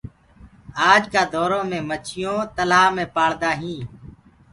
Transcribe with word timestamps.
آج 0.89 1.01
ڪآ 1.13 1.23
دورو 1.33 1.61
مي 1.69 1.79
مڇيونٚ 1.89 2.49
تلهآ 2.55 2.83
مي 2.95 3.05
پآݪدآ 3.15 3.49
هينٚ 3.61 3.85